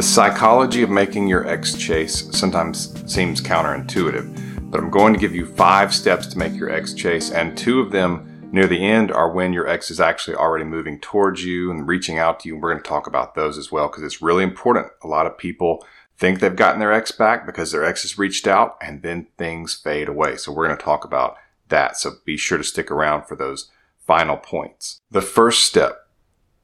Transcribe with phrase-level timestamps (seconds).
[0.00, 5.34] The psychology of making your ex chase sometimes seems counterintuitive, but I'm going to give
[5.34, 9.12] you five steps to make your ex chase, and two of them near the end
[9.12, 12.56] are when your ex is actually already moving towards you and reaching out to you.
[12.56, 14.86] We're going to talk about those as well because it's really important.
[15.02, 15.84] A lot of people
[16.16, 19.74] think they've gotten their ex back because their ex has reached out and then things
[19.74, 20.36] fade away.
[20.36, 21.36] So we're going to talk about
[21.68, 21.98] that.
[21.98, 23.70] So be sure to stick around for those
[24.06, 24.98] final points.
[25.10, 26.06] The first step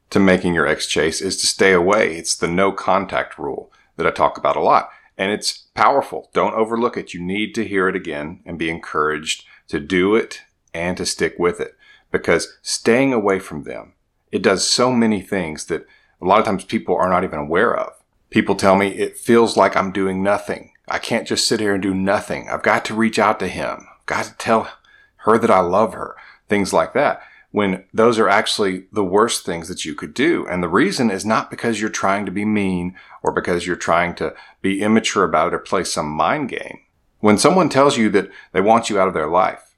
[0.09, 2.15] to making your ex chase is to stay away.
[2.15, 4.89] It's the no contact rule that I talk about a lot.
[5.17, 6.29] And it's powerful.
[6.33, 7.13] Don't overlook it.
[7.13, 10.41] You need to hear it again and be encouraged to do it
[10.73, 11.75] and to stick with it
[12.11, 13.93] because staying away from them,
[14.31, 15.85] it does so many things that
[16.21, 17.93] a lot of times people are not even aware of.
[18.29, 20.71] People tell me it feels like I'm doing nothing.
[20.87, 22.47] I can't just sit here and do nothing.
[22.49, 23.87] I've got to reach out to him.
[24.05, 24.69] Got to tell
[25.17, 26.15] her that I love her.
[26.47, 30.45] Things like that when those are actually the worst things that you could do.
[30.47, 34.15] And the reason is not because you're trying to be mean or because you're trying
[34.15, 36.79] to be immature about it or play some mind game.
[37.19, 39.75] When someone tells you that they want you out of their life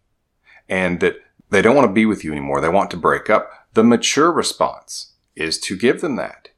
[0.67, 1.17] and that
[1.49, 4.31] they don't want to be with you anymore, they want to break up, the mature
[4.31, 6.49] response is to give them that.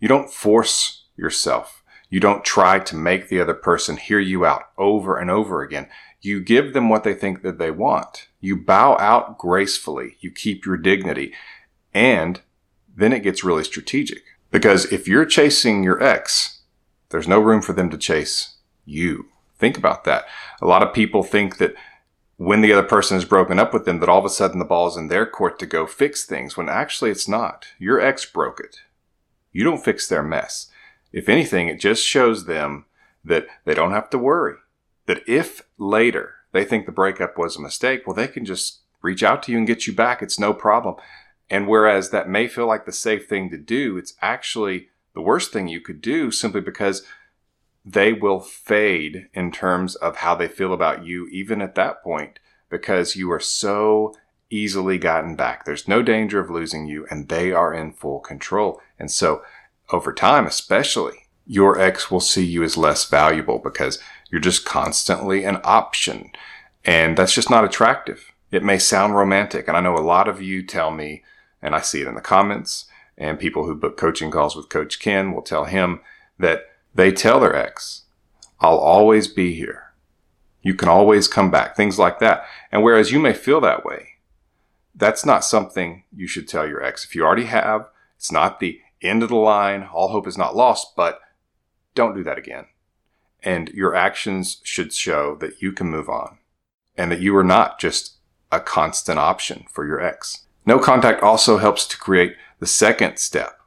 [0.00, 1.82] You don't force yourself.
[2.10, 5.88] You don't try to make the other person hear you out over and over again.
[6.20, 8.27] You give them what they think that they want.
[8.40, 10.16] You bow out gracefully.
[10.20, 11.32] You keep your dignity.
[11.92, 12.40] And
[12.96, 14.22] then it gets really strategic.
[14.50, 16.60] Because if you're chasing your ex,
[17.10, 19.26] there's no room for them to chase you.
[19.58, 20.24] Think about that.
[20.60, 21.74] A lot of people think that
[22.36, 24.64] when the other person has broken up with them, that all of a sudden the
[24.64, 27.66] ball's in their court to go fix things, when actually it's not.
[27.78, 28.80] Your ex broke it.
[29.52, 30.70] You don't fix their mess.
[31.12, 32.84] If anything, it just shows them
[33.24, 34.54] that they don't have to worry.
[35.06, 39.22] That if later they think the breakup was a mistake, well, they can just reach
[39.22, 40.22] out to you and get you back.
[40.22, 40.96] It's no problem.
[41.50, 45.52] And whereas that may feel like the safe thing to do, it's actually the worst
[45.52, 47.04] thing you could do simply because
[47.84, 52.38] they will fade in terms of how they feel about you, even at that point,
[52.68, 54.14] because you are so
[54.50, 55.64] easily gotten back.
[55.64, 58.80] There's no danger of losing you, and they are in full control.
[58.98, 59.42] And so,
[59.90, 63.98] over time, especially, your ex will see you as less valuable because
[64.30, 66.30] you're just constantly an option.
[66.84, 68.32] And that's just not attractive.
[68.50, 69.68] It may sound romantic.
[69.68, 71.22] And I know a lot of you tell me,
[71.60, 75.00] and I see it in the comments, and people who book coaching calls with Coach
[75.00, 76.00] Ken will tell him
[76.38, 78.04] that they tell their ex,
[78.60, 79.92] I'll always be here.
[80.62, 82.44] You can always come back, things like that.
[82.70, 84.08] And whereas you may feel that way,
[84.94, 87.04] that's not something you should tell your ex.
[87.04, 90.56] If you already have, it's not the end of the line, all hope is not
[90.56, 91.20] lost, but
[91.94, 92.66] don't do that again
[93.42, 96.38] and your actions should show that you can move on
[96.96, 98.16] and that you are not just
[98.50, 100.46] a constant option for your ex.
[100.66, 103.58] No contact also helps to create the second step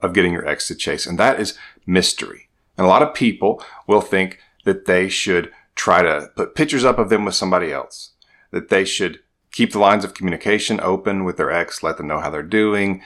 [0.00, 2.48] of getting your ex to chase, and that is mystery.
[2.76, 6.98] And a lot of people will think that they should try to put pictures up
[6.98, 8.12] of them with somebody else,
[8.50, 9.20] that they should
[9.50, 13.02] keep the lines of communication open with their ex, let them know how they're doing,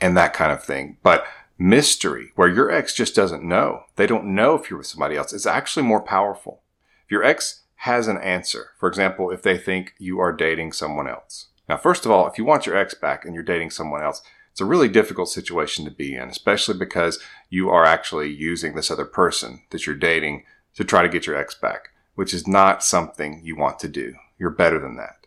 [0.00, 0.98] and that kind of thing.
[1.02, 1.26] But
[1.58, 3.84] mystery where your ex just doesn't know.
[3.96, 5.32] They don't know if you're with somebody else.
[5.32, 6.62] It's actually more powerful.
[7.04, 11.08] If your ex has an answer, for example, if they think you are dating someone
[11.08, 11.48] else.
[11.68, 14.22] Now, first of all, if you want your ex back and you're dating someone else,
[14.50, 17.18] it's a really difficult situation to be in, especially because
[17.50, 21.36] you are actually using this other person that you're dating to try to get your
[21.36, 24.14] ex back, which is not something you want to do.
[24.38, 25.26] You're better than that.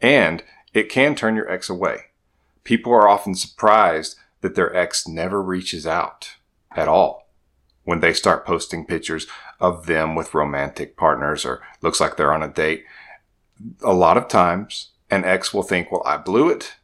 [0.00, 0.42] And
[0.72, 2.06] it can turn your ex away.
[2.64, 6.34] People are often surprised that their ex never reaches out
[6.76, 7.30] at all
[7.84, 9.26] when they start posting pictures
[9.58, 12.84] of them with romantic partners or looks like they're on a date.
[13.82, 16.74] A lot of times, an ex will think, well, I blew it.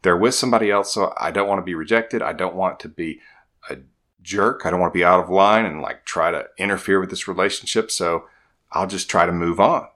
[0.00, 2.22] They're with somebody else, so I don't want to be rejected.
[2.22, 3.20] I don't want to be
[3.68, 3.76] a
[4.22, 4.62] jerk.
[4.64, 7.28] I don't want to be out of line and like try to interfere with this
[7.28, 7.90] relationship.
[7.90, 8.24] So
[8.72, 9.88] I'll just try to move on,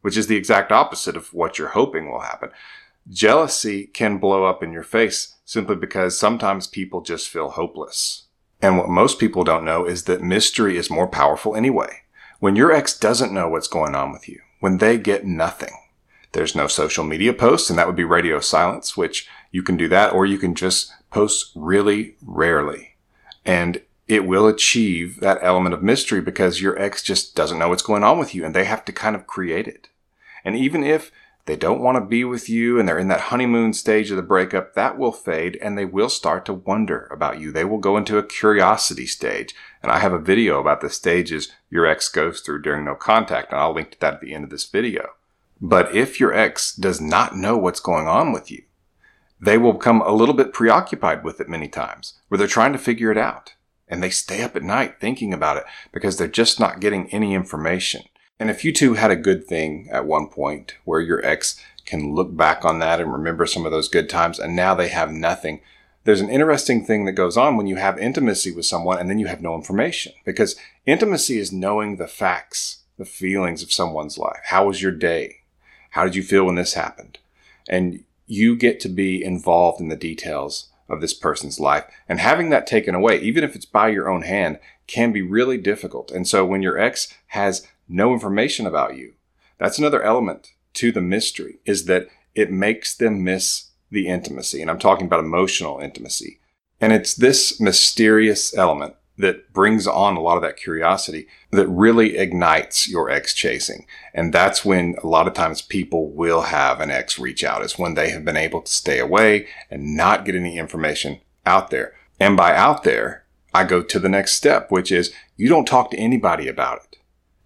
[0.00, 2.48] which is the exact opposite of what you're hoping will happen.
[3.08, 8.24] Jealousy can blow up in your face simply because sometimes people just feel hopeless.
[8.62, 12.00] And what most people don't know is that mystery is more powerful anyway.
[12.40, 15.74] When your ex doesn't know what's going on with you, when they get nothing,
[16.32, 19.86] there's no social media posts, and that would be radio silence, which you can do
[19.88, 22.96] that, or you can just post really rarely.
[23.44, 27.82] And it will achieve that element of mystery because your ex just doesn't know what's
[27.82, 29.88] going on with you and they have to kind of create it.
[30.44, 31.10] And even if
[31.46, 34.22] they don't want to be with you and they're in that honeymoon stage of the
[34.22, 37.52] breakup, that will fade and they will start to wonder about you.
[37.52, 39.54] They will go into a curiosity stage.
[39.82, 43.52] And I have a video about the stages your ex goes through during no contact,
[43.52, 45.10] and I'll link to that at the end of this video.
[45.60, 48.62] But if your ex does not know what's going on with you,
[49.38, 52.78] they will become a little bit preoccupied with it many times, where they're trying to
[52.78, 53.54] figure it out.
[53.88, 57.34] and they stay up at night thinking about it because they're just not getting any
[57.34, 58.02] information.
[58.40, 62.14] And if you two had a good thing at one point where your ex can
[62.14, 65.12] look back on that and remember some of those good times and now they have
[65.12, 65.60] nothing,
[66.04, 69.18] there's an interesting thing that goes on when you have intimacy with someone and then
[69.18, 74.40] you have no information because intimacy is knowing the facts, the feelings of someone's life.
[74.46, 75.36] How was your day?
[75.90, 77.18] How did you feel when this happened?
[77.68, 81.84] And you get to be involved in the details of this person's life.
[82.08, 85.56] And having that taken away, even if it's by your own hand, can be really
[85.56, 86.10] difficult.
[86.10, 89.14] And so when your ex has no information about you,
[89.58, 94.60] that's another element to the mystery is that it makes them miss the intimacy.
[94.60, 96.40] And I'm talking about emotional intimacy.
[96.80, 102.16] And it's this mysterious element that brings on a lot of that curiosity that really
[102.16, 103.86] ignites your ex chasing.
[104.12, 107.78] And that's when a lot of times people will have an ex reach out is
[107.78, 111.94] when they have been able to stay away and not get any information out there.
[112.18, 115.92] And by out there, I go to the next step, which is you don't talk
[115.92, 116.98] to anybody about it.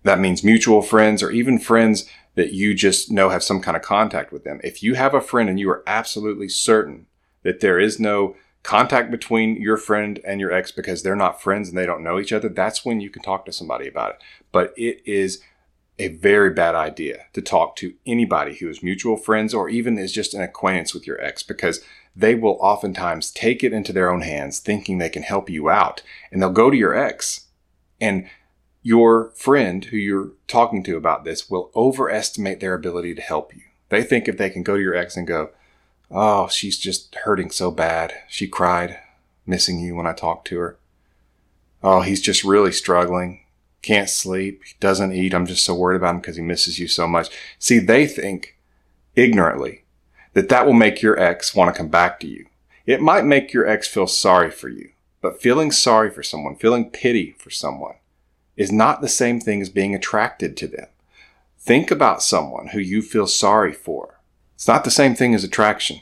[0.03, 3.83] That means mutual friends or even friends that you just know have some kind of
[3.83, 4.61] contact with them.
[4.63, 7.07] If you have a friend and you are absolutely certain
[7.43, 11.69] that there is no contact between your friend and your ex because they're not friends
[11.69, 14.23] and they don't know each other, that's when you can talk to somebody about it.
[14.53, 15.43] But it is
[15.99, 20.13] a very bad idea to talk to anybody who is mutual friends or even is
[20.13, 21.81] just an acquaintance with your ex because
[22.15, 26.03] they will oftentimes take it into their own hands thinking they can help you out
[26.31, 27.47] and they'll go to your ex
[28.01, 28.29] and
[28.83, 33.63] your friend who you're talking to about this will overestimate their ability to help you.
[33.89, 35.51] They think if they can go to your ex and go,
[36.11, 38.15] Oh, she's just hurting so bad.
[38.29, 38.99] She cried,
[39.47, 40.79] missing you when I talked to her.
[41.83, 43.45] Oh, he's just really struggling.
[43.83, 44.63] Can't sleep.
[44.81, 45.35] Doesn't eat.
[45.35, 47.29] I'm just so worried about him because he misses you so much.
[47.59, 48.57] See, they think
[49.15, 49.85] ignorantly
[50.33, 52.47] that that will make your ex want to come back to you.
[52.87, 54.91] It might make your ex feel sorry for you,
[55.21, 57.97] but feeling sorry for someone, feeling pity for someone
[58.59, 60.89] is not the same thing as being attracted to them.
[61.59, 64.19] Think about someone who you feel sorry for
[64.59, 66.01] it's not the same thing as attraction.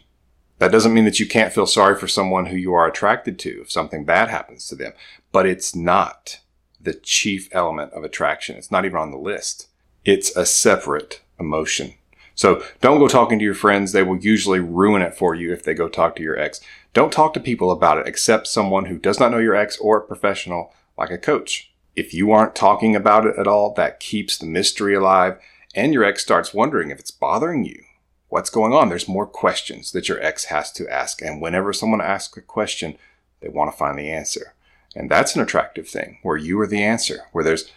[0.61, 3.61] That doesn't mean that you can't feel sorry for someone who you are attracted to
[3.61, 4.95] if something bad happens to them,
[5.31, 6.41] but it's not
[6.81, 8.57] the chief element of attraction.
[8.57, 9.69] It's not even on the list.
[10.07, 11.93] It's a separate emotion.
[12.35, 13.93] So don't go talking to your friends.
[13.93, 16.59] They will usually ruin it for you if they go talk to your ex.
[16.95, 19.99] Don't talk to people about it except someone who does not know your ex or
[19.99, 21.75] a professional like a coach.
[21.97, 25.39] If you aren't talking about it at all, that keeps the mystery alive
[25.77, 27.83] and your ex starts wondering if it's bothering you
[28.29, 28.89] what's going on.
[28.89, 31.23] There's more questions that your ex has to ask.
[31.23, 32.97] And whenever someone asks a question,
[33.41, 34.55] they want to find the answer.
[34.97, 37.71] And that's an attractive thing where you are the answer, where there's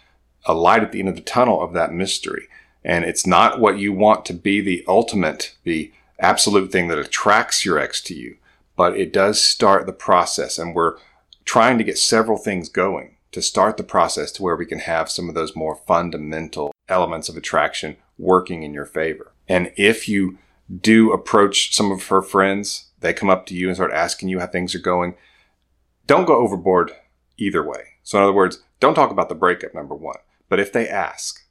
[0.46, 2.48] a light at the end of the tunnel of that mystery.
[2.82, 7.64] And it's not what you want to be the ultimate, the absolute thing that attracts
[7.64, 8.38] your ex to you,
[8.76, 10.58] but it does start the process.
[10.58, 10.96] And we're
[11.44, 15.10] trying to get several things going to start the process to where we can have
[15.10, 19.32] some of those more fundamental elements of attraction working in your favor.
[19.48, 20.38] And if you
[20.80, 24.40] do approach some of her friends, they come up to you and start asking you
[24.40, 25.14] how things are going,
[26.06, 26.92] don't go overboard
[27.38, 27.84] either way.
[28.02, 30.18] So, in other words, don't talk about the breakup, number one.
[30.48, 31.46] But if they ask,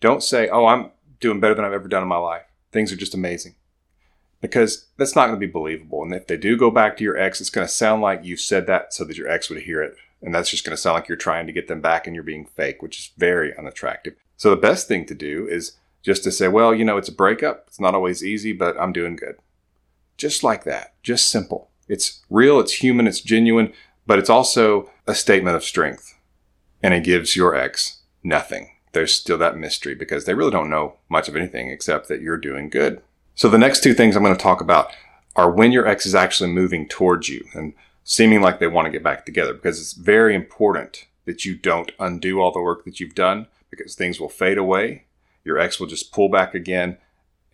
[0.00, 2.44] don't say, oh, I'm doing better than I've ever done in my life.
[2.72, 3.56] Things are just amazing.
[4.40, 6.02] Because that's not going to be believable.
[6.02, 8.36] And if they do go back to your ex, it's going to sound like you
[8.36, 9.96] said that so that your ex would hear it.
[10.22, 12.24] And that's just going to sound like you're trying to get them back and you're
[12.24, 14.14] being fake, which is very unattractive.
[14.36, 15.72] So the best thing to do is
[16.02, 17.64] just to say, well, you know, it's a breakup.
[17.68, 19.36] It's not always easy, but I'm doing good.
[20.16, 20.94] Just like that.
[21.02, 21.70] Just simple.
[21.88, 23.72] It's real, it's human, it's genuine,
[24.06, 26.16] but it's also a statement of strength.
[26.82, 28.70] And it gives your ex nothing.
[28.92, 32.36] There's still that mystery because they really don't know much of anything except that you're
[32.36, 33.02] doing good.
[33.34, 34.92] So the next two things I'm going to talk about
[35.36, 37.72] are when your ex is actually moving towards you and
[38.08, 41.92] seeming like they want to get back together because it's very important that you don't
[42.00, 45.04] undo all the work that you've done because things will fade away
[45.48, 46.98] your ex will just pull back again,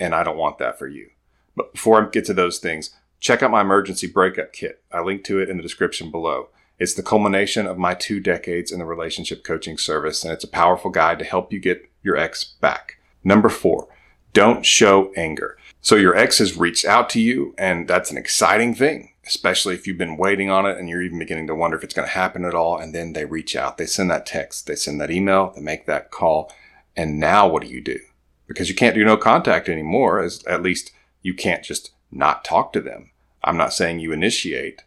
[0.01, 1.11] and I don't want that for you.
[1.55, 4.83] But before I get to those things, check out my emergency breakup kit.
[4.91, 6.49] I link to it in the description below.
[6.81, 10.49] It's the culmination of my two decades in the relationship coaching service, and it's a
[10.49, 12.99] powerful guide to help you get your ex back.
[13.23, 13.87] Number four,
[14.33, 15.57] don't show anger.
[15.81, 19.87] So your ex has reached out to you, and that's an exciting thing, especially if
[19.87, 22.15] you've been waiting on it and you're even beginning to wonder if it's going to
[22.15, 22.79] happen at all.
[22.79, 25.87] And then they reach out, they send that text, they send that email, they make
[25.87, 26.53] that call,
[26.97, 27.99] and now what do you do?
[28.47, 32.73] Because you can't do no contact anymore, as at least you can't just not talk
[32.73, 33.11] to them.
[33.43, 34.83] I'm not saying you initiate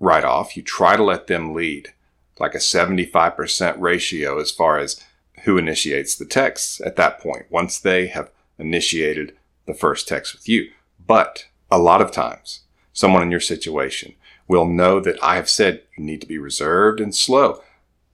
[0.00, 0.56] right off.
[0.56, 1.94] You try to let them lead,
[2.38, 5.02] like a 75% ratio as far as
[5.44, 10.48] who initiates the texts at that point, once they have initiated the first text with
[10.48, 10.70] you.
[11.04, 12.60] But a lot of times,
[12.94, 14.14] someone in your situation
[14.48, 17.62] will know that I have said you need to be reserved and slow,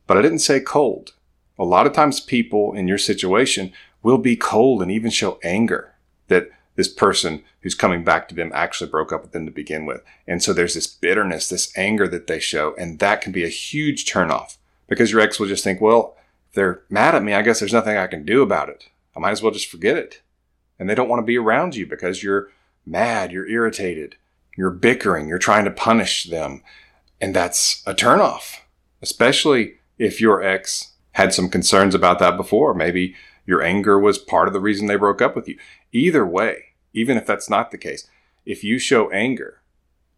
[0.09, 1.13] but I didn't say cold.
[1.57, 3.73] A lot of times people in your situation
[4.03, 5.95] will be cold and even show anger
[6.29, 9.85] that this person who's coming back to them actually broke up with them to begin
[9.85, 10.03] with.
[10.27, 13.49] And so there's this bitterness, this anger that they show, and that can be a
[13.49, 14.57] huge turnoff
[14.89, 16.17] because your ex will just think, well,
[16.55, 18.89] they're mad at me, I guess there's nothing I can do about it.
[19.15, 20.23] I might as well just forget it.
[20.79, 22.49] And they don't want to be around you because you're
[22.87, 24.17] mad, you're irritated,
[24.57, 26.63] you're bickering, you're trying to punish them.
[27.21, 28.57] And that's a turnoff,
[29.03, 32.75] especially if your ex had some concerns about that before.
[32.75, 33.15] Maybe
[33.47, 35.59] your anger was part of the reason they broke up with you.
[35.93, 38.09] Either way, even if that's not the case,
[38.47, 39.61] if you show anger,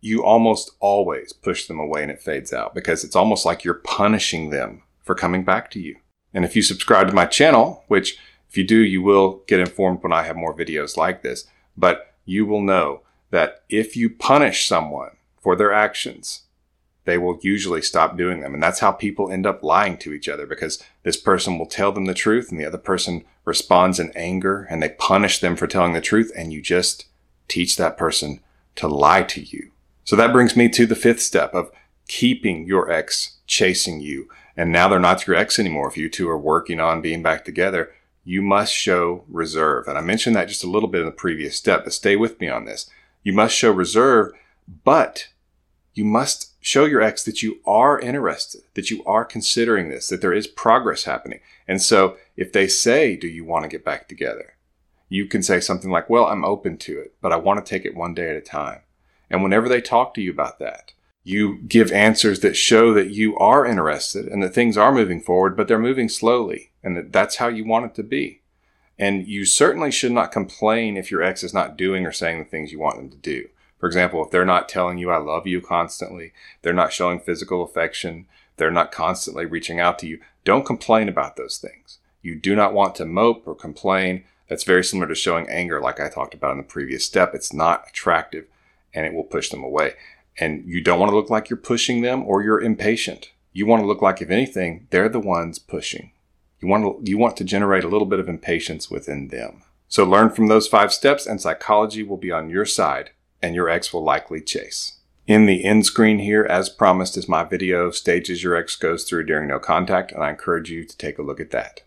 [0.00, 3.74] you almost always push them away and it fades out because it's almost like you're
[3.74, 5.96] punishing them for coming back to you.
[6.34, 10.02] And if you subscribe to my channel, which if you do, you will get informed
[10.02, 11.46] when I have more videos like this,
[11.76, 16.42] but you will know that if you punish someone for their actions,
[17.04, 18.54] they will usually stop doing them.
[18.54, 21.90] And that's how people end up lying to each other because this person will tell
[21.90, 25.66] them the truth and the other person responds in anger and they punish them for
[25.66, 26.30] telling the truth.
[26.36, 27.06] And you just
[27.48, 28.40] teach that person
[28.76, 29.72] to lie to you.
[30.04, 31.72] So that brings me to the fifth step of
[32.08, 34.28] keeping your ex chasing you.
[34.56, 35.88] And now they're not your ex anymore.
[35.88, 37.92] If you two are working on being back together,
[38.24, 39.88] you must show reserve.
[39.88, 42.38] And I mentioned that just a little bit in the previous step, but stay with
[42.38, 42.88] me on this.
[43.22, 44.32] You must show reserve,
[44.84, 45.28] but
[45.94, 50.20] you must show your ex that you are interested, that you are considering this, that
[50.20, 51.40] there is progress happening.
[51.68, 54.54] And so if they say, Do you want to get back together?
[55.08, 57.84] You can say something like, Well, I'm open to it, but I want to take
[57.84, 58.80] it one day at a time.
[59.30, 60.92] And whenever they talk to you about that,
[61.24, 65.56] you give answers that show that you are interested and that things are moving forward,
[65.56, 68.41] but they're moving slowly and that that's how you want it to be.
[68.98, 72.44] And you certainly should not complain if your ex is not doing or saying the
[72.44, 73.48] things you want them to do.
[73.78, 76.32] For example, if they're not telling you I love you constantly,
[76.62, 81.36] they're not showing physical affection, they're not constantly reaching out to you, don't complain about
[81.36, 81.98] those things.
[82.22, 84.24] You do not want to mope or complain.
[84.48, 87.34] That's very similar to showing anger, like I talked about in the previous step.
[87.34, 88.46] It's not attractive
[88.94, 89.94] and it will push them away.
[90.38, 93.32] And you don't want to look like you're pushing them or you're impatient.
[93.52, 96.12] You want to look like, if anything, they're the ones pushing.
[96.62, 99.62] You want to, you want to generate a little bit of impatience within them.
[99.88, 103.10] So learn from those five steps and psychology will be on your side
[103.42, 104.98] and your ex will likely chase.
[105.26, 109.04] In the end screen here, as promised, is my video, of Stages Your Ex Goes
[109.04, 111.82] Through During No Contact, and I encourage you to take a look at that.